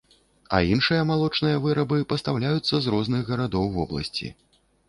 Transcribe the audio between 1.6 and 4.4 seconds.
вырабы пастаўляюцца з розных гарадоў вобласці.